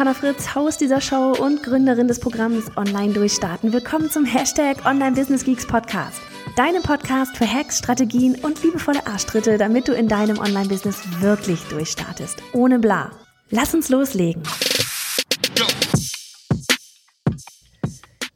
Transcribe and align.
Johanna 0.00 0.14
Fritz, 0.14 0.54
Haus 0.54 0.78
dieser 0.78 1.02
Show 1.02 1.34
und 1.38 1.62
Gründerin 1.62 2.08
des 2.08 2.20
Programms 2.20 2.74
Online 2.78 3.12
Durchstarten. 3.12 3.70
Willkommen 3.74 4.10
zum 4.10 4.24
Hashtag 4.24 4.86
Online 4.86 5.14
Business 5.14 5.44
Geeks 5.44 5.66
Podcast. 5.66 6.22
Deinem 6.56 6.82
Podcast 6.82 7.36
für 7.36 7.46
Hacks, 7.46 7.80
Strategien 7.80 8.34
und 8.36 8.62
liebevolle 8.62 9.06
Arschtritte, 9.06 9.58
damit 9.58 9.88
du 9.88 9.92
in 9.92 10.08
deinem 10.08 10.38
Online-Business 10.38 11.02
wirklich 11.20 11.60
durchstartest. 11.64 12.42
Ohne 12.54 12.78
bla. 12.78 13.10
Lass 13.50 13.74
uns 13.74 13.90
loslegen. 13.90 14.42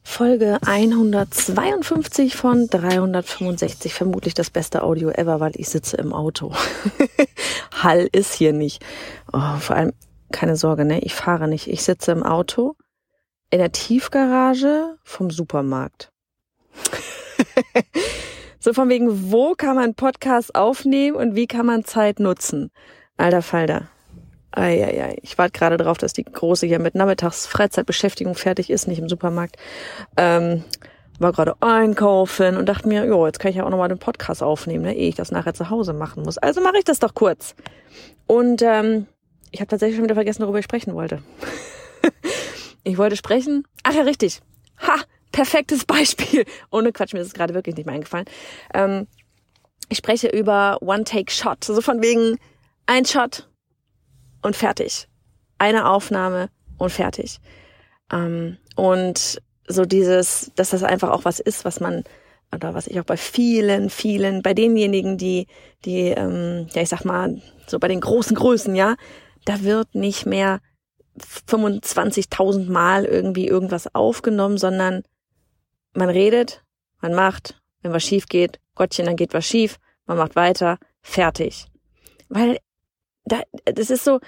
Folge 0.03 0.59
152 0.63 2.35
von 2.35 2.67
365. 2.67 3.91
Vermutlich 3.91 4.35
das 4.35 4.51
beste 4.51 4.83
Audio 4.83 5.09
ever, 5.09 5.39
weil 5.39 5.53
ich 5.55 5.69
sitze 5.69 5.97
im 5.97 6.13
Auto. 6.13 6.53
Hall 7.81 8.07
ist 8.11 8.35
hier 8.35 8.53
nicht. 8.53 8.85
Oh, 9.33 9.57
vor 9.59 9.77
allem 9.77 9.93
keine 10.35 10.55
Sorge, 10.55 10.85
ne? 10.85 10.99
Ich 10.99 11.15
fahre 11.15 11.47
nicht. 11.47 11.67
Ich 11.67 11.83
sitze 11.83 12.11
im 12.11 12.21
Auto 12.21 12.75
in 13.49 13.59
der 13.59 13.71
Tiefgarage 13.71 14.97
vom 15.03 15.31
Supermarkt. 15.31 16.11
so 18.59 18.73
von 18.73 18.89
wegen, 18.89 19.31
wo 19.31 19.53
kann 19.53 19.75
man 19.75 19.95
Podcast 19.95 20.55
aufnehmen 20.55 21.15
und 21.15 21.35
wie 21.35 21.47
kann 21.47 21.65
man 21.65 21.85
Zeit 21.85 22.19
nutzen? 22.19 22.69
Alter 23.17 23.41
Falter. 23.41 23.87
Eieiei. 24.51 25.17
Ich 25.21 25.37
warte 25.37 25.57
gerade 25.57 25.77
drauf, 25.77 25.97
dass 25.97 26.13
die 26.13 26.23
Große 26.23 26.65
hier 26.65 26.79
mit 26.79 26.95
Nachmittags 26.95 27.45
Freizeitbeschäftigung 27.47 28.35
fertig 28.35 28.69
ist, 28.69 28.87
nicht 28.87 28.99
im 28.99 29.09
Supermarkt. 29.09 29.57
Ähm, 30.17 30.63
war 31.19 31.31
gerade 31.31 31.55
einkaufen 31.61 32.57
und 32.57 32.67
dachte 32.67 32.89
mir, 32.89 33.05
jo, 33.05 33.25
jetzt 33.25 33.39
kann 33.39 33.51
ich 33.51 33.57
ja 33.57 33.65
auch 33.65 33.69
nochmal 33.69 33.87
den 33.87 33.99
Podcast 33.99 34.43
aufnehmen, 34.43 34.83
ne, 34.83 34.95
ehe 34.95 35.09
ich 35.09 35.15
das 35.15 35.31
nachher 35.31 35.53
zu 35.53 35.69
Hause 35.69 35.93
machen 35.93 36.23
muss. 36.23 36.37
Also 36.37 36.61
mache 36.61 36.77
ich 36.77 36.83
das 36.83 36.99
doch 36.99 37.13
kurz. 37.13 37.55
Und 38.27 38.61
ähm, 38.61 39.07
ich 39.55 39.61
habe 39.61 39.69
tatsächlich 39.69 39.95
schon 39.95 40.03
wieder 40.03 40.15
vergessen, 40.15 40.43
worüber 40.43 40.59
ich 40.59 40.65
sprechen 40.65 40.93
wollte. 40.95 41.23
ich 42.83 42.97
wollte 42.97 43.15
sprechen. 43.15 43.65
Ach 43.83 43.93
ja, 43.93 44.01
richtig. 44.01 44.41
Ha, 44.85 44.99
perfektes 45.31 45.85
Beispiel. 45.85 46.43
Ohne 46.71 46.91
Quatsch, 46.91 47.13
mir 47.13 47.21
ist 47.21 47.27
es 47.27 47.33
gerade 47.33 47.53
wirklich 47.53 47.77
nicht 47.77 47.85
mehr 47.85 47.95
eingefallen. 47.95 48.25
Ähm, 48.73 49.07
ich 49.87 49.97
spreche 49.99 50.27
über 50.27 50.79
One-Take-Shot. 50.81 51.63
So 51.63 51.79
von 51.79 52.01
wegen 52.01 52.37
ein 52.85 53.05
Shot 53.05 53.49
und 54.41 54.57
fertig. 54.57 55.07
Eine 55.57 55.89
Aufnahme 55.89 56.49
und 56.77 56.89
fertig. 56.89 57.39
Ähm, 58.11 58.57
und 58.75 59.41
so 59.69 59.85
dieses, 59.85 60.51
dass 60.55 60.71
das 60.71 60.83
einfach 60.83 61.11
auch 61.11 61.23
was 61.23 61.39
ist, 61.39 61.63
was 61.63 61.79
man 61.79 62.03
oder 62.53 62.73
was 62.73 62.87
ich 62.87 62.99
auch 62.99 63.05
bei 63.05 63.15
vielen, 63.15 63.89
vielen, 63.89 64.41
bei 64.41 64.53
denjenigen, 64.53 65.17
die, 65.17 65.47
die, 65.85 66.09
ähm, 66.09 66.67
ja, 66.73 66.81
ich 66.81 66.89
sag 66.89 67.05
mal, 67.05 67.41
so 67.67 67.79
bei 67.79 67.87
den 67.87 68.01
großen 68.01 68.35
Größen, 68.35 68.75
ja, 68.75 68.95
da 69.45 69.61
wird 69.61 69.95
nicht 69.95 70.25
mehr 70.25 70.59
25.000 71.17 72.69
Mal 72.69 73.05
irgendwie 73.05 73.47
irgendwas 73.47 73.93
aufgenommen, 73.95 74.57
sondern 74.57 75.03
man 75.93 76.09
redet, 76.09 76.63
man 77.01 77.13
macht, 77.13 77.61
wenn 77.81 77.93
was 77.93 78.03
schief 78.03 78.27
geht, 78.27 78.59
Gottchen, 78.75 79.05
dann 79.05 79.15
geht 79.15 79.33
was 79.33 79.45
schief, 79.45 79.77
man 80.05 80.17
macht 80.17 80.35
weiter, 80.35 80.77
fertig. 81.01 81.67
Weil 82.27 82.57
da, 83.23 83.41
das 83.65 83.89
ist 83.89 84.03
so 84.03 84.19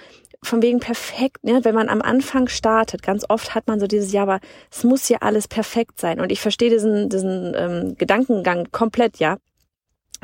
von 0.42 0.62
wegen 0.62 0.80
perfekt, 0.80 1.44
ne? 1.44 1.64
wenn 1.64 1.74
man 1.74 1.88
am 1.88 2.00
Anfang 2.00 2.48
startet, 2.48 3.02
ganz 3.02 3.24
oft 3.28 3.54
hat 3.54 3.66
man 3.66 3.80
so 3.80 3.86
dieses, 3.86 4.12
ja, 4.12 4.22
aber 4.22 4.40
es 4.70 4.84
muss 4.84 5.08
ja 5.08 5.18
alles 5.18 5.48
perfekt 5.48 6.00
sein. 6.00 6.20
Und 6.20 6.30
ich 6.30 6.40
verstehe 6.40 6.70
diesen, 6.70 7.08
diesen 7.08 7.54
ähm, 7.56 7.96
Gedankengang 7.98 8.70
komplett, 8.70 9.18
ja. 9.18 9.38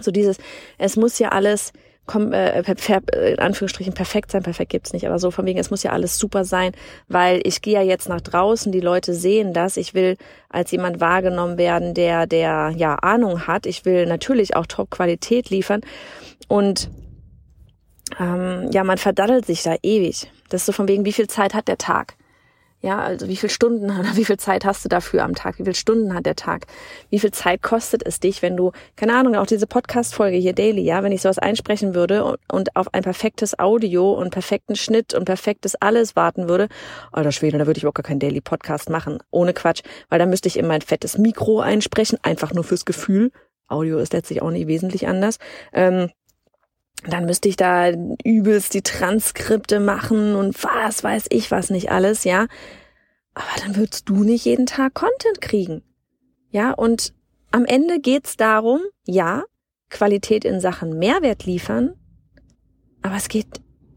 So 0.00 0.10
dieses, 0.10 0.38
es 0.78 0.96
muss 0.96 1.18
ja 1.18 1.30
alles 1.30 1.72
äh, 2.12 2.60
äh, 2.60 3.32
in 3.32 3.38
Anführungsstrichen 3.38 3.94
perfekt 3.94 4.30
sein, 4.30 4.42
perfekt 4.42 4.70
gibt's 4.70 4.92
nicht, 4.92 5.06
aber 5.06 5.18
so 5.18 5.30
von 5.30 5.46
wegen, 5.46 5.58
es 5.58 5.70
muss 5.70 5.82
ja 5.82 5.92
alles 5.92 6.18
super 6.18 6.44
sein, 6.44 6.72
weil 7.08 7.40
ich 7.44 7.62
gehe 7.62 7.74
ja 7.74 7.82
jetzt 7.82 8.08
nach 8.08 8.20
draußen, 8.20 8.72
die 8.72 8.80
Leute 8.80 9.14
sehen 9.14 9.52
das, 9.52 9.76
ich 9.76 9.94
will 9.94 10.16
als 10.48 10.70
jemand 10.70 11.00
wahrgenommen 11.00 11.56
werden, 11.58 11.94
der, 11.94 12.26
der 12.26 12.72
ja 12.76 12.96
Ahnung 12.96 13.46
hat, 13.46 13.66
ich 13.66 13.84
will 13.84 14.06
natürlich 14.06 14.54
auch 14.56 14.66
Top-Qualität 14.66 15.50
liefern. 15.50 15.80
Und 16.46 16.90
ähm, 18.20 18.68
ja, 18.70 18.84
man 18.84 18.98
verdaddelt 18.98 19.46
sich 19.46 19.62
da 19.62 19.76
ewig. 19.82 20.30
Das 20.50 20.62
ist 20.62 20.66
so 20.66 20.72
von 20.72 20.88
wegen, 20.88 21.04
wie 21.04 21.12
viel 21.12 21.26
Zeit 21.26 21.54
hat 21.54 21.68
der 21.68 21.78
Tag? 21.78 22.16
Ja, 22.84 22.98
also 22.98 23.28
wie 23.28 23.36
viel 23.36 23.48
Stunden 23.48 23.84
oder 23.98 24.14
wie 24.14 24.26
viel 24.26 24.36
Zeit 24.36 24.66
hast 24.66 24.84
du 24.84 24.90
dafür 24.90 25.24
am 25.24 25.34
Tag? 25.34 25.58
Wie 25.58 25.62
viele 25.62 25.74
Stunden 25.74 26.12
hat 26.12 26.26
der 26.26 26.36
Tag? 26.36 26.66
Wie 27.08 27.18
viel 27.18 27.30
Zeit 27.30 27.62
kostet 27.62 28.02
es 28.04 28.20
dich, 28.20 28.42
wenn 28.42 28.58
du, 28.58 28.72
keine 28.94 29.16
Ahnung, 29.16 29.36
auch 29.36 29.46
diese 29.46 29.66
Podcast-Folge 29.66 30.36
hier 30.36 30.52
daily, 30.52 30.82
ja, 30.82 31.02
wenn 31.02 31.10
ich 31.10 31.22
sowas 31.22 31.38
einsprechen 31.38 31.94
würde 31.94 32.24
und, 32.24 32.38
und 32.52 32.76
auf 32.76 32.92
ein 32.92 33.02
perfektes 33.02 33.58
Audio 33.58 34.12
und 34.12 34.32
perfekten 34.32 34.76
Schnitt 34.76 35.14
und 35.14 35.24
perfektes 35.24 35.76
alles 35.76 36.14
warten 36.14 36.46
würde, 36.46 36.68
alter 37.10 37.32
Schwede, 37.32 37.56
da 37.56 37.66
würde 37.66 37.78
ich 37.78 37.86
auch 37.86 37.94
gar 37.94 38.02
keinen 38.02 38.20
Daily-Podcast 38.20 38.90
machen. 38.90 39.18
Ohne 39.30 39.54
Quatsch, 39.54 39.80
weil 40.10 40.18
da 40.18 40.26
müsste 40.26 40.48
ich 40.48 40.58
in 40.58 40.66
mein 40.66 40.82
fettes 40.82 41.16
Mikro 41.16 41.60
einsprechen, 41.60 42.18
einfach 42.22 42.52
nur 42.52 42.64
fürs 42.64 42.84
Gefühl. 42.84 43.30
Audio 43.66 43.98
ist 43.98 44.12
letztlich 44.12 44.42
auch 44.42 44.50
nicht 44.50 44.66
wesentlich 44.66 45.08
anders. 45.08 45.38
Ähm, 45.72 46.10
dann 47.10 47.26
müsste 47.26 47.48
ich 47.48 47.56
da 47.56 47.90
übelst 48.24 48.74
die 48.74 48.82
Transkripte 48.82 49.80
machen 49.80 50.34
und 50.34 50.62
was 50.64 51.04
weiß 51.04 51.26
ich 51.30 51.50
was 51.50 51.70
nicht 51.70 51.90
alles, 51.90 52.24
ja. 52.24 52.46
Aber 53.34 53.60
dann 53.60 53.76
würdest 53.76 54.08
du 54.08 54.24
nicht 54.24 54.44
jeden 54.44 54.66
Tag 54.66 54.94
Content 54.94 55.40
kriegen. 55.40 55.82
Ja, 56.50 56.72
und 56.72 57.12
am 57.50 57.64
Ende 57.64 58.00
geht's 58.00 58.36
darum, 58.36 58.80
ja, 59.04 59.44
Qualität 59.90 60.44
in 60.44 60.60
Sachen 60.60 60.98
Mehrwert 60.98 61.44
liefern, 61.44 61.94
aber 63.02 63.16
es 63.16 63.28
geht, 63.28 63.46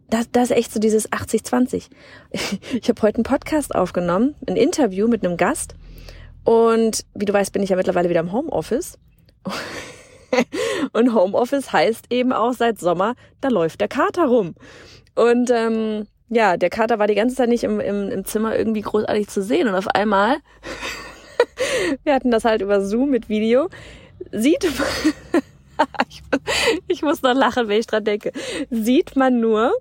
das, 0.10 0.30
das 0.32 0.52
ist 0.52 0.58
echt 0.58 0.74
so 0.74 0.80
dieses 0.80 1.12
80-20. 1.12 1.90
Ich 2.82 2.90
habe 2.90 3.02
heute 3.02 3.18
einen 3.18 3.24
Podcast 3.24 3.74
aufgenommen, 3.74 4.36
ein 4.48 4.58
Interview 4.58 5.08
mit 5.08 5.26
einem 5.26 5.38
Gast 5.38 5.76
und 6.44 7.06
wie 7.14 7.26
du 7.26 7.34
weißt, 7.34 7.54
bin 7.54 7.64
ich 7.64 7.70
ja 7.70 7.76
mittlerweile 7.76 8.10
wieder 8.10 8.20
im 8.20 8.32
Homeoffice. 8.32 8.98
Und 10.94 11.14
Homeoffice 11.14 11.72
heißt 11.72 12.06
eben 12.10 12.34
auch 12.34 12.54
seit 12.54 12.80
Sommer, 12.80 13.16
da 13.42 13.50
läuft 13.50 13.82
der 13.82 13.88
Kater 13.88 14.26
rum. 14.26 14.56
Und 15.16 15.50
ähm, 15.52 16.08
ja, 16.30 16.58
der 16.58 16.70
Kater 16.70 17.00
war 17.00 17.08
die 17.08 17.16
ganze 17.16 17.36
Zeit 17.36 17.50
nicht 17.50 17.64
im, 17.64 17.80
im, 17.80 18.10
im 18.10 18.26
Zimmer 18.26 18.58
irgendwie 18.58 18.82
großartig 18.82 19.28
zu 19.28 19.42
sehen. 19.42 19.68
Und 19.68 19.76
auf 19.76 19.88
einmal, 19.88 20.38
wir 22.04 22.14
hatten 22.14 22.32
das 22.32 22.46
halt 22.46 22.62
über 22.62 22.82
Zoom 22.82 23.10
mit 23.10 23.30
Video, 23.30 23.70
sieht 24.32 24.64
man, 24.64 25.44
ich, 26.10 26.22
ich 26.88 27.02
muss 27.02 27.22
noch 27.22 27.34
lachen, 27.34 27.68
wenn 27.68 27.80
ich 27.80 27.88
dran 27.88 28.04
denke, 28.04 28.32
sieht 28.70 29.16
man 29.16 29.40
nur 29.40 29.74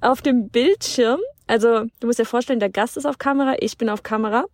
auf 0.00 0.22
dem 0.22 0.48
Bildschirm, 0.48 1.20
also 1.46 1.84
du 2.00 2.06
musst 2.06 2.18
dir 2.18 2.24
vorstellen, 2.24 2.60
der 2.60 2.70
Gast 2.70 2.96
ist 2.96 3.06
auf 3.06 3.18
Kamera, 3.18 3.54
ich 3.60 3.78
bin 3.78 3.88
auf 3.88 4.02
Kamera 4.02 4.44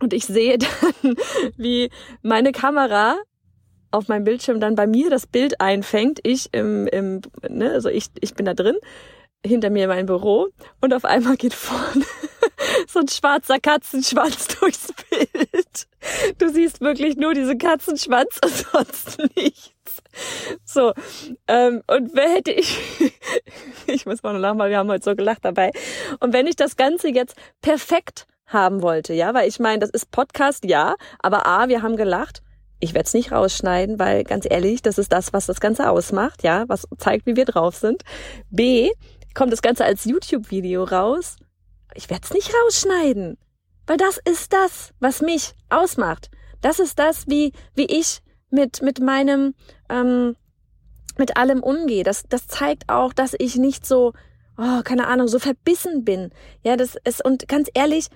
und 0.00 0.12
ich 0.12 0.24
sehe 0.24 0.58
dann, 0.58 1.14
wie 1.56 1.90
meine 2.22 2.52
Kamera 2.52 3.16
auf 3.90 4.08
meinem 4.08 4.24
Bildschirm 4.24 4.60
dann 4.60 4.74
bei 4.74 4.86
mir 4.86 5.10
das 5.10 5.26
Bild 5.26 5.60
einfängt. 5.60 6.20
Ich 6.22 6.52
im, 6.52 6.86
im 6.88 7.20
ne, 7.48 7.70
also 7.72 7.88
ich, 7.88 8.06
ich 8.20 8.34
bin 8.34 8.46
da 8.46 8.54
drin, 8.54 8.76
hinter 9.44 9.70
mir 9.70 9.88
mein 9.88 10.06
Büro 10.06 10.48
und 10.80 10.92
auf 10.92 11.04
einmal 11.04 11.36
geht 11.36 11.54
vorne 11.54 12.04
so 12.88 13.00
ein 13.00 13.08
schwarzer 13.08 13.58
Katzenschwanz 13.58 14.48
durchs 14.60 14.92
Bild. 15.08 15.86
Du 16.38 16.48
siehst 16.50 16.80
wirklich 16.80 17.16
nur 17.16 17.34
diesen 17.34 17.58
Katzenschwanz 17.58 18.38
und 18.44 18.52
sonst 18.52 19.18
nichts. 19.36 20.02
So, 20.64 20.92
ähm, 21.48 21.82
und 21.86 22.14
wer 22.14 22.28
hätte 22.28 22.52
ich, 22.52 22.78
ich 23.86 24.06
muss 24.06 24.22
mal 24.22 24.32
noch 24.32 24.40
lachen, 24.40 24.58
weil 24.58 24.70
wir 24.70 24.78
haben 24.78 24.90
heute 24.90 25.04
so 25.04 25.16
gelacht 25.16 25.44
dabei. 25.44 25.70
Und 26.20 26.32
wenn 26.32 26.46
ich 26.46 26.56
das 26.56 26.76
Ganze 26.76 27.08
jetzt 27.08 27.36
perfekt 27.62 28.26
haben 28.46 28.82
wollte, 28.82 29.14
ja, 29.14 29.32
weil 29.32 29.48
ich 29.48 29.58
meine, 29.58 29.78
das 29.78 29.90
ist 29.90 30.10
Podcast, 30.10 30.64
ja, 30.64 30.96
aber 31.20 31.46
A, 31.46 31.68
wir 31.68 31.82
haben 31.82 31.96
gelacht 31.96 32.42
ich 32.80 32.94
werde 32.94 33.06
es 33.06 33.14
nicht 33.14 33.32
rausschneiden, 33.32 33.98
weil 33.98 34.24
ganz 34.24 34.46
ehrlich, 34.48 34.82
das 34.82 34.98
ist 34.98 35.12
das, 35.12 35.32
was 35.32 35.46
das 35.46 35.60
Ganze 35.60 35.90
ausmacht, 35.90 36.42
ja, 36.42 36.64
was 36.68 36.88
zeigt, 36.98 37.26
wie 37.26 37.36
wir 37.36 37.44
drauf 37.44 37.76
sind. 37.76 38.02
B, 38.50 38.90
kommt 39.34 39.52
das 39.52 39.62
Ganze 39.62 39.84
als 39.84 40.04
YouTube-Video 40.04 40.84
raus. 40.84 41.36
Ich 41.94 42.08
werde 42.10 42.22
es 42.24 42.32
nicht 42.32 42.52
rausschneiden, 42.54 43.38
weil 43.86 43.96
das 43.96 44.18
ist 44.24 44.52
das, 44.52 44.92
was 45.00 45.20
mich 45.20 45.52
ausmacht. 45.68 46.30
Das 46.60 46.78
ist 46.78 46.98
das, 46.98 47.26
wie 47.28 47.52
wie 47.74 47.86
ich 47.86 48.20
mit 48.50 48.82
mit 48.82 49.00
meinem 49.00 49.54
ähm, 49.88 50.36
mit 51.18 51.36
allem 51.36 51.62
umgehe. 51.62 52.04
Das 52.04 52.24
das 52.28 52.46
zeigt 52.46 52.88
auch, 52.88 53.12
dass 53.12 53.34
ich 53.38 53.56
nicht 53.56 53.86
so 53.86 54.12
oh, 54.60 54.82
keine 54.84 55.06
Ahnung, 55.06 55.26
so 55.28 55.38
verbissen 55.38 56.04
bin. 56.04 56.30
Ja, 56.62 56.76
das 56.76 56.96
ist 57.04 57.24
und 57.24 57.48
ganz 57.48 57.68
ehrlich, 57.74 58.08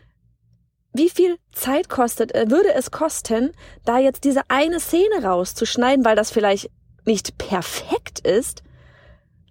wie 0.94 1.10
viel 1.10 1.36
Zeit 1.52 1.88
kostet, 1.88 2.34
äh, 2.34 2.50
würde 2.50 2.72
es 2.72 2.90
kosten, 2.90 3.50
da 3.84 3.98
jetzt 3.98 4.24
diese 4.24 4.42
eine 4.48 4.80
Szene 4.80 5.22
rauszuschneiden, 5.24 6.04
weil 6.04 6.16
das 6.16 6.30
vielleicht 6.30 6.70
nicht 7.04 7.36
perfekt 7.36 8.20
ist. 8.20 8.62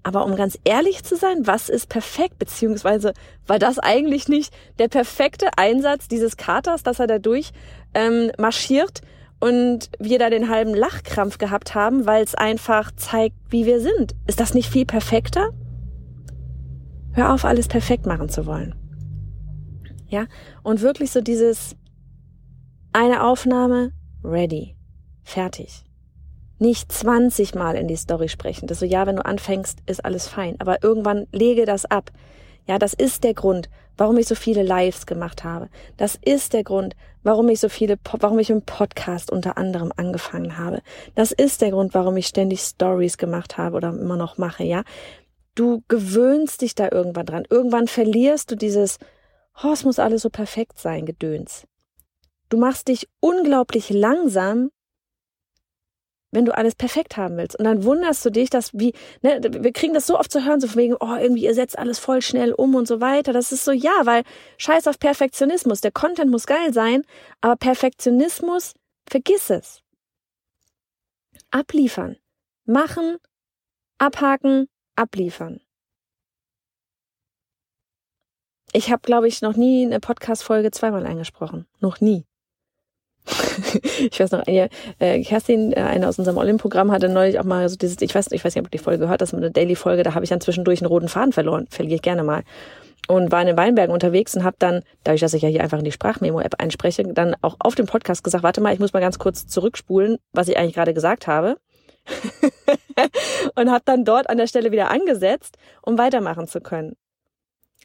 Aber 0.03 0.25
um 0.25 0.35
ganz 0.35 0.57
ehrlich 0.63 1.03
zu 1.03 1.15
sein, 1.15 1.45
was 1.45 1.69
ist 1.69 1.87
perfekt? 1.87 2.39
Beziehungsweise 2.39 3.13
war 3.45 3.59
das 3.59 3.77
eigentlich 3.77 4.27
nicht 4.27 4.53
der 4.79 4.87
perfekte 4.87 5.49
Einsatz 5.57 6.07
dieses 6.07 6.35
Katers, 6.37 6.83
dass 6.83 6.99
er 6.99 7.07
da 7.07 7.19
durch 7.19 7.51
ähm, 7.93 8.31
marschiert 8.37 9.01
und 9.39 9.89
wir 9.99 10.19
da 10.19 10.29
den 10.29 10.49
halben 10.49 10.73
Lachkrampf 10.73 11.37
gehabt 11.37 11.75
haben, 11.75 12.05
weil 12.05 12.23
es 12.23 12.35
einfach 12.35 12.91
zeigt, 12.95 13.35
wie 13.49 13.65
wir 13.65 13.81
sind. 13.81 14.15
Ist 14.27 14.39
das 14.39 14.53
nicht 14.53 14.69
viel 14.69 14.85
perfekter? 14.85 15.49
Hör 17.11 17.33
auf, 17.33 17.45
alles 17.45 17.67
perfekt 17.67 18.05
machen 18.05 18.29
zu 18.29 18.45
wollen. 18.45 18.75
Ja, 20.13 20.27
und 20.61 20.81
wirklich 20.81 21.09
so 21.09 21.21
dieses 21.21 21.75
eine 22.91 23.23
Aufnahme, 23.23 23.93
ready, 24.23 24.75
fertig. 25.23 25.85
Nicht 26.59 26.91
20 26.91 27.55
Mal 27.55 27.75
in 27.75 27.87
die 27.87 27.95
Story 27.95 28.29
sprechen. 28.29 28.67
Das 28.67 28.77
so, 28.77 28.85
ja, 28.85 29.07
wenn 29.07 29.15
du 29.15 29.25
anfängst, 29.25 29.79
ist 29.87 30.05
alles 30.05 30.27
fein. 30.27 30.55
Aber 30.59 30.83
irgendwann 30.83 31.25
lege 31.31 31.65
das 31.65 31.85
ab. 31.85 32.11
Ja, 32.67 32.77
das 32.77 32.93
ist 32.93 33.23
der 33.23 33.33
Grund, 33.33 33.71
warum 33.97 34.15
ich 34.19 34.27
so 34.27 34.35
viele 34.35 34.61
Lives 34.61 35.07
gemacht 35.07 35.43
habe. 35.43 35.67
Das 35.97 36.15
ist 36.23 36.53
der 36.53 36.63
Grund, 36.63 36.95
warum 37.23 37.49
ich 37.49 37.59
so 37.59 37.67
viele, 37.67 37.97
warum 38.19 38.37
ich 38.37 38.51
im 38.51 38.61
Podcast 38.61 39.31
unter 39.31 39.57
anderem 39.57 39.91
angefangen 39.97 40.59
habe. 40.59 40.83
Das 41.15 41.31
ist 41.31 41.63
der 41.63 41.71
Grund, 41.71 41.95
warum 41.95 42.17
ich 42.17 42.27
ständig 42.27 42.59
Stories 42.59 43.17
gemacht 43.17 43.57
habe 43.57 43.75
oder 43.75 43.89
immer 43.89 44.15
noch 44.17 44.37
mache, 44.37 44.63
ja. 44.63 44.83
Du 45.55 45.81
gewöhnst 45.87 46.61
dich 46.61 46.75
da 46.75 46.89
irgendwann 46.91 47.25
dran. 47.25 47.47
Irgendwann 47.49 47.87
verlierst 47.87 48.51
du 48.51 48.55
dieses, 48.55 48.99
oh, 49.61 49.71
es 49.71 49.83
muss 49.83 49.99
alles 49.99 50.21
so 50.21 50.29
perfekt 50.29 50.79
sein, 50.79 51.05
Gedöns. 51.05 51.67
Du 52.49 52.57
machst 52.57 52.87
dich 52.87 53.07
unglaublich 53.19 53.89
langsam, 53.89 54.69
wenn 56.33 56.45
du 56.45 56.55
alles 56.55 56.75
perfekt 56.75 57.15
haben 57.15 57.37
willst. 57.37 57.57
Und 57.57 57.65
dann 57.65 57.83
wunderst 57.83 58.25
du 58.25 58.31
dich, 58.31 58.49
dass 58.49 58.73
wie, 58.73 58.93
ne, 59.21 59.39
wir 59.43 59.71
kriegen 59.71 59.93
das 59.93 60.07
so 60.07 60.19
oft 60.19 60.31
zu 60.31 60.43
hören, 60.43 60.59
so 60.59 60.67
von 60.67 60.81
wegen, 60.81 60.95
oh, 60.99 61.15
irgendwie 61.15 61.45
ihr 61.45 61.53
setzt 61.53 61.77
alles 61.77 61.99
voll 61.99 62.21
schnell 62.21 62.53
um 62.53 62.75
und 62.75 62.87
so 62.87 62.99
weiter. 63.01 63.33
Das 63.33 63.51
ist 63.51 63.63
so, 63.63 63.71
ja, 63.71 64.05
weil 64.05 64.23
scheiß 64.57 64.87
auf 64.87 64.99
Perfektionismus. 64.99 65.81
Der 65.81 65.91
Content 65.91 66.31
muss 66.31 66.47
geil 66.47 66.73
sein, 66.73 67.03
aber 67.41 67.55
Perfektionismus, 67.55 68.73
vergiss 69.07 69.49
es. 69.49 69.81
Abliefern. 71.51 72.17
Machen, 72.65 73.17
abhaken, 73.99 74.67
abliefern. 74.95 75.61
Ich 78.75 78.91
habe, 78.91 79.01
glaube 79.03 79.27
ich, 79.27 79.43
noch 79.43 79.55
nie 79.55 79.85
eine 79.85 79.99
Podcast-Folge 79.99 80.71
zweimal 80.71 81.05
eingesprochen. 81.05 81.67
Noch 81.79 82.01
nie. 82.01 82.25
ich 83.99 84.19
weiß 84.19 84.31
noch, 84.31 84.47
eine, 84.47 84.69
äh, 84.97 85.21
Kerstin, 85.23 85.71
äh, 85.73 85.81
eine 85.81 86.07
aus 86.07 86.17
unserem 86.17 86.37
Olymp-Programm, 86.37 86.91
hatte 86.91 87.07
neulich 87.07 87.39
auch 87.39 87.43
mal 87.43 87.69
so 87.69 87.75
dieses, 87.75 88.01
ich 88.01 88.13
weiß, 88.15 88.31
ich 88.31 88.43
weiß 88.43 88.55
nicht, 88.55 88.65
ob 88.65 88.71
du 88.71 88.77
die 88.77 88.83
Folge 88.83 88.99
gehört 88.99 89.21
hast, 89.21 89.31
eine 89.35 89.51
Daily-Folge, 89.51 90.01
da 90.01 90.15
habe 90.15 90.25
ich 90.25 90.29
dann 90.29 90.41
zwischendurch 90.41 90.81
einen 90.81 90.87
roten 90.87 91.07
Faden 91.07 91.33
verloren, 91.33 91.67
verliere 91.69 91.95
ich 91.95 92.01
gerne 92.01 92.23
mal. 92.23 92.43
Und 93.07 93.31
war 93.31 93.41
in 93.41 93.47
den 93.47 93.57
Weinbergen 93.57 93.93
unterwegs 93.93 94.35
und 94.35 94.43
habe 94.43 94.55
dann, 94.57 94.81
dadurch, 95.03 95.21
dass 95.21 95.35
ich 95.35 95.43
ja 95.43 95.49
hier 95.49 95.61
einfach 95.61 95.77
in 95.77 95.83
die 95.83 95.91
Sprachmemo-App 95.91 96.55
einspreche, 96.59 97.03
dann 97.03 97.35
auch 97.41 97.57
auf 97.59 97.75
dem 97.75 97.85
Podcast 97.85 98.23
gesagt, 98.23 98.43
warte 98.43 98.59
mal, 98.59 98.73
ich 98.73 98.79
muss 98.79 98.93
mal 98.93 99.01
ganz 99.01 99.19
kurz 99.19 99.45
zurückspulen, 99.45 100.17
was 100.31 100.47
ich 100.47 100.57
eigentlich 100.57 100.73
gerade 100.73 100.95
gesagt 100.95 101.27
habe. 101.27 101.57
und 103.55 103.71
habe 103.71 103.83
dann 103.85 104.03
dort 104.03 104.29
an 104.29 104.37
der 104.37 104.47
Stelle 104.47 104.71
wieder 104.71 104.89
angesetzt, 104.89 105.57
um 105.83 105.97
weitermachen 105.97 106.47
zu 106.47 106.59
können 106.59 106.95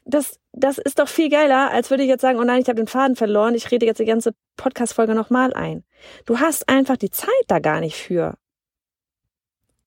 das, 0.05 0.39
das 0.51 0.77
ist 0.77 0.99
doch 0.99 1.07
viel 1.07 1.29
geiler, 1.29 1.71
als 1.71 1.89
würde 1.89 2.03
ich 2.03 2.09
jetzt 2.09 2.21
sagen, 2.21 2.39
oh 2.39 2.43
nein, 2.43 2.61
ich 2.61 2.67
habe 2.67 2.77
den 2.77 2.87
Faden 2.87 3.15
verloren, 3.15 3.55
ich 3.55 3.69
rede 3.71 3.85
jetzt 3.85 3.99
die 3.99 4.05
ganze 4.05 4.33
Podcast-Folge 4.57 5.15
nochmal 5.15 5.53
ein. 5.53 5.83
Du 6.25 6.39
hast 6.39 6.69
einfach 6.69 6.97
die 6.97 7.11
Zeit 7.11 7.29
da 7.47 7.59
gar 7.59 7.79
nicht 7.79 7.95
für. 7.95 8.35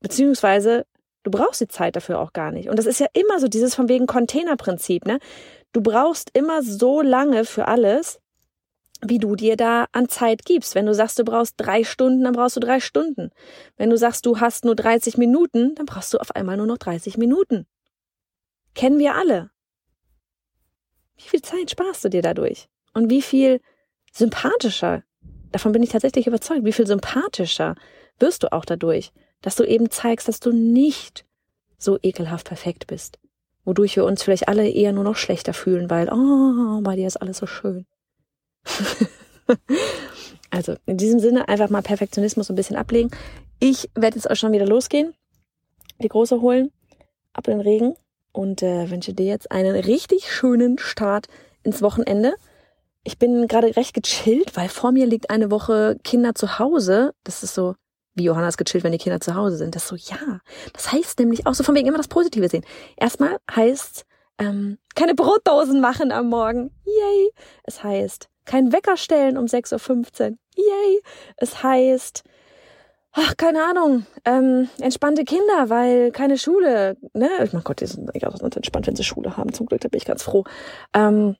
Beziehungsweise, 0.00 0.86
du 1.22 1.30
brauchst 1.30 1.60
die 1.60 1.68
Zeit 1.68 1.96
dafür 1.96 2.18
auch 2.18 2.32
gar 2.32 2.50
nicht. 2.50 2.68
Und 2.68 2.78
das 2.78 2.86
ist 2.86 3.00
ja 3.00 3.06
immer 3.12 3.38
so 3.38 3.48
dieses 3.48 3.74
von 3.74 3.88
wegen 3.88 4.06
Containerprinzip, 4.06 5.06
ne? 5.06 5.18
Du 5.72 5.80
brauchst 5.80 6.30
immer 6.34 6.62
so 6.62 7.00
lange 7.00 7.44
für 7.44 7.66
alles, 7.66 8.20
wie 9.04 9.18
du 9.18 9.36
dir 9.36 9.56
da 9.56 9.86
an 9.92 10.08
Zeit 10.08 10.44
gibst. 10.44 10.74
Wenn 10.74 10.86
du 10.86 10.94
sagst, 10.94 11.18
du 11.18 11.24
brauchst 11.24 11.54
drei 11.56 11.82
Stunden, 11.82 12.24
dann 12.24 12.34
brauchst 12.34 12.56
du 12.56 12.60
drei 12.60 12.78
Stunden. 12.78 13.30
Wenn 13.76 13.90
du 13.90 13.96
sagst, 13.96 14.26
du 14.26 14.38
hast 14.40 14.64
nur 14.64 14.76
30 14.76 15.16
Minuten, 15.16 15.74
dann 15.74 15.86
brauchst 15.86 16.12
du 16.14 16.18
auf 16.18 16.36
einmal 16.36 16.56
nur 16.56 16.66
noch 16.66 16.78
30 16.78 17.16
Minuten. 17.16 17.66
Kennen 18.74 18.98
wir 18.98 19.14
alle. 19.14 19.51
Wie 21.22 21.28
viel 21.28 21.42
Zeit 21.42 21.70
sparst 21.70 22.04
du 22.04 22.08
dir 22.08 22.22
dadurch? 22.22 22.68
Und 22.94 23.10
wie 23.10 23.22
viel 23.22 23.60
sympathischer, 24.12 25.02
davon 25.50 25.72
bin 25.72 25.82
ich 25.82 25.90
tatsächlich 25.90 26.26
überzeugt, 26.26 26.64
wie 26.64 26.72
viel 26.72 26.86
sympathischer 26.86 27.74
wirst 28.18 28.42
du 28.42 28.52
auch 28.52 28.64
dadurch, 28.64 29.12
dass 29.40 29.56
du 29.56 29.64
eben 29.64 29.90
zeigst, 29.90 30.28
dass 30.28 30.40
du 30.40 30.52
nicht 30.52 31.24
so 31.78 31.98
ekelhaft 32.02 32.46
perfekt 32.46 32.86
bist. 32.86 33.18
Wodurch 33.64 33.96
wir 33.96 34.04
uns 34.04 34.22
vielleicht 34.22 34.48
alle 34.48 34.68
eher 34.68 34.92
nur 34.92 35.04
noch 35.04 35.16
schlechter 35.16 35.54
fühlen, 35.54 35.88
weil, 35.88 36.08
oh, 36.12 36.80
bei 36.82 36.96
dir 36.96 37.06
ist 37.06 37.16
alles 37.16 37.38
so 37.38 37.46
schön. 37.46 37.86
also 40.50 40.76
in 40.86 40.96
diesem 40.96 41.20
Sinne 41.20 41.48
einfach 41.48 41.70
mal 41.70 41.82
Perfektionismus 41.82 42.50
ein 42.50 42.56
bisschen 42.56 42.76
ablegen. 42.76 43.10
Ich 43.60 43.88
werde 43.94 44.16
jetzt 44.16 44.30
auch 44.30 44.36
schon 44.36 44.52
wieder 44.52 44.66
losgehen, 44.66 45.14
die 46.02 46.08
große 46.08 46.40
holen, 46.40 46.72
ab 47.32 47.46
in 47.48 47.58
den 47.58 47.60
Regen 47.60 47.94
und 48.32 48.62
äh, 48.62 48.90
wünsche 48.90 49.14
dir 49.14 49.26
jetzt 49.26 49.50
einen 49.50 49.76
richtig 49.76 50.32
schönen 50.32 50.78
Start 50.78 51.26
ins 51.62 51.82
Wochenende. 51.82 52.34
Ich 53.04 53.18
bin 53.18 53.46
gerade 53.48 53.76
recht 53.76 53.94
gechillt, 53.94 54.56
weil 54.56 54.68
vor 54.68 54.92
mir 54.92 55.06
liegt 55.06 55.30
eine 55.30 55.50
Woche 55.50 55.96
Kinder 56.04 56.34
zu 56.34 56.58
Hause. 56.58 57.14
Das 57.24 57.42
ist 57.42 57.54
so, 57.54 57.74
wie 58.14 58.24
Johannes 58.24 58.56
gechillt, 58.56 58.84
wenn 58.84 58.92
die 58.92 58.98
Kinder 58.98 59.20
zu 59.20 59.34
Hause 59.34 59.56
sind. 59.56 59.74
Das 59.74 59.84
ist 59.84 59.88
so, 59.88 59.96
ja. 59.96 60.40
Das 60.72 60.92
heißt 60.92 61.18
nämlich 61.18 61.46
auch 61.46 61.54
so 61.54 61.64
von 61.64 61.74
wegen 61.74 61.88
immer 61.88 61.96
das 61.96 62.08
Positive 62.08 62.48
sehen. 62.48 62.64
Erstmal 62.96 63.38
heißt 63.54 64.04
ähm, 64.38 64.78
keine 64.94 65.14
Brotdosen 65.14 65.80
machen 65.80 66.12
am 66.12 66.28
Morgen. 66.28 66.70
Yay. 66.84 67.30
Es 67.64 67.82
heißt 67.82 68.28
kein 68.44 68.72
Wecker 68.72 68.96
stellen 68.96 69.36
um 69.36 69.46
6.15 69.46 70.30
Uhr. 70.30 70.36
Yay. 70.56 71.02
Es 71.36 71.62
heißt 71.62 72.24
ach, 73.12 73.36
keine 73.36 73.64
Ahnung, 73.64 74.06
ähm, 74.24 74.68
entspannte 74.80 75.24
Kinder, 75.24 75.68
weil 75.68 76.10
keine 76.12 76.38
Schule, 76.38 76.96
ne? 77.12 77.28
Ich 77.44 77.52
mein 77.52 77.64
Gott, 77.64 77.80
die 77.80 77.86
sind 77.86 78.08
eigentlich 78.08 78.26
auch 78.26 78.38
ganz 78.38 78.56
entspannt, 78.56 78.86
wenn 78.86 78.96
sie 78.96 79.04
Schule 79.04 79.36
haben. 79.36 79.52
Zum 79.52 79.66
Glück, 79.66 79.80
da 79.80 79.88
bin 79.88 79.98
ich 79.98 80.04
ganz 80.04 80.22
froh. 80.22 80.44
Ähm, 80.94 81.36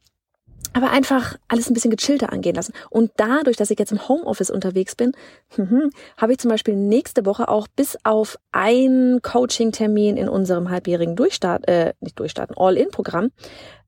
aber 0.75 0.91
einfach 0.91 1.37
alles 1.49 1.69
ein 1.69 1.75
bisschen 1.75 1.91
gechillter 1.91 2.33
angehen 2.33 2.55
lassen. 2.55 2.73
Und 2.89 3.13
dadurch, 3.17 3.57
dass 3.57 3.71
ich 3.71 3.79
jetzt 3.79 3.93
im 3.93 4.09
Homeoffice 4.09 4.51
unterwegs 4.51 4.95
bin, 4.95 5.13
mhm, 5.57 5.91
habe 6.17 6.33
ich 6.33 6.39
zum 6.39 6.51
Beispiel 6.51 6.75
nächste 6.75 7.27
Woche 7.27 7.49
auch 7.49 7.67
bis 7.69 7.99
auf 8.05 8.39
einen 8.53 9.21
Coaching-Termin 9.23 10.17
in 10.17 10.29
unserem 10.29 10.71
halbjährigen 10.71 11.17
Durchstart, 11.17 11.69
äh, 11.69 11.93
nicht 12.01 12.19
Durchstarten, 12.19 12.57
All-In-Programm, 12.57 13.31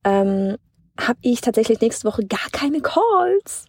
ähm, 0.05 0.57
habe 1.01 1.19
ich 1.23 1.41
tatsächlich 1.41 1.81
nächste 1.81 2.07
Woche 2.07 2.27
gar 2.27 2.51
keine 2.53 2.81
Calls. 2.81 3.67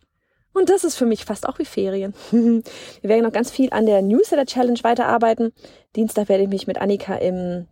Und 0.56 0.70
das 0.70 0.86
ist 0.86 0.96
für 0.96 1.06
mich 1.06 1.26
fast 1.26 1.50
auch 1.50 1.60
wie 1.60 1.66
Ferien. 1.66 2.14
wir 2.32 2.64
werden 3.04 3.24
noch 3.24 3.34
ganz 3.34 3.52
viel 3.52 3.72
an 3.72 3.86
der 3.86 4.02
Newsletter 4.02 4.46
Challenge 4.46 4.80
weiterarbeiten. 4.84 5.52
Dienstag 5.98 6.30
werde 6.30 6.44
ich 6.44 6.50
mich 6.50 6.66
mit 6.66 6.80
Annika 6.80 7.16
im, 7.16 7.68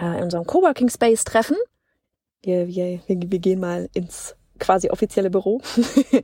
äh, 0.00 0.16
in 0.16 0.24
unserem 0.24 0.46
Coworking 0.46 0.88
Space 0.88 1.24
treffen. 1.24 1.56
Wir, 2.42 2.66
wir, 2.66 3.00
wir, 3.06 3.38
gehen 3.38 3.60
mal 3.60 3.90
ins 3.92 4.36
quasi 4.58 4.88
offizielle 4.88 5.28
Büro 5.28 5.60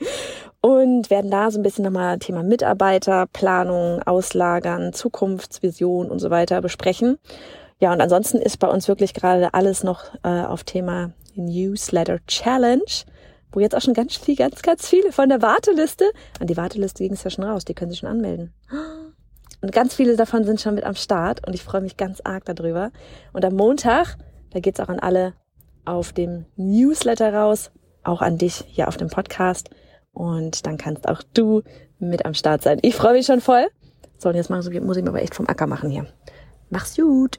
und 0.63 1.11
werden 1.11 1.31
da 1.31 1.51
so 1.51 1.59
ein 1.59 1.63
bisschen 1.63 1.85
nochmal 1.85 2.19
Thema 2.19 2.43
Mitarbeiter, 2.43 3.27
Planung, 3.31 4.03
Auslagern, 4.05 4.95
Zukunftsvision 4.95 6.11
und 6.11 6.19
so 6.19 6.31
weiter 6.31 6.63
besprechen. 6.63 7.19
Ja, 7.79 7.93
und 7.93 8.01
ansonsten 8.01 8.39
ist 8.39 8.59
bei 8.59 8.69
uns 8.69 8.89
wirklich 8.89 9.13
gerade 9.13 9.53
alles 9.53 9.85
noch 9.85 10.15
äh, 10.23 10.29
auf 10.29 10.65
Thema 10.65 11.13
Newsletter 11.35 12.25
Challenge 12.27 13.05
wo 13.55 13.61
jetzt 13.61 13.75
auch 13.75 13.81
schon 13.81 13.95
ganz 13.95 14.17
viel, 14.17 14.37
ganz, 14.37 14.63
ganz 14.63 14.89
viele 14.89 15.13
von 15.13 15.29
der 15.29 15.41
Warteliste, 15.41 16.05
an 16.41 16.47
die 16.47 16.57
Warteliste 16.57 17.05
ging 17.05 17.13
es 17.13 17.25
ja 17.25 17.31
schon 17.31 17.45
raus, 17.45 17.65
die 17.65 17.75
können 17.75 17.91
sich 17.91 18.01
schon 18.01 18.09
anmelden. 18.11 18.53
Und 19.63 19.73
ganz 19.73 19.95
viele 19.95 20.17
davon 20.17 20.45
sind 20.45 20.61
schon 20.61 20.75
mit 20.75 20.85
am 20.85 20.95
Start 20.95 21.47
und 21.47 21.55
ich 21.55 21.63
freue 21.63 21.81
mich 21.81 21.97
ganz 21.97 22.21
arg 22.23 22.45
darüber. 22.45 22.91
Und 23.33 23.45
am 23.45 23.55
Montag, 23.55 24.19
da 24.51 24.61
geht's 24.61 24.81
auch 24.81 24.89
an 24.89 24.99
alle 24.99 25.33
auf 25.85 26.13
dem 26.13 26.47
Newsletter 26.57 27.33
raus, 27.33 27.71
auch 28.03 28.21
an 28.21 28.37
dich 28.37 28.65
hier 28.67 28.89
auf 28.89 28.97
dem 28.97 29.09
Podcast. 29.09 29.71
Und 30.13 30.67
dann 30.67 30.77
kannst 30.77 31.09
auch 31.09 31.23
du 31.33 31.63
mit 31.99 32.27
am 32.27 32.35
Start 32.35 32.63
sein. 32.63 32.79
Ich 32.83 32.95
freue 32.95 33.15
mich 33.15 33.27
schon 33.27 33.41
voll. 33.41 33.67
So, 34.19 34.29
und 34.29 34.35
jetzt 34.35 34.51
muss 34.51 34.67
ich 34.67 34.81
mir 34.81 35.09
aber 35.09 35.23
echt 35.23 35.35
vom 35.35 35.49
Acker 35.49 35.67
machen 35.67 35.91
hier. 35.91 36.07
Mach's 36.71 36.97
gut. 36.97 37.39